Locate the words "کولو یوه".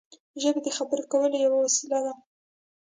1.11-1.57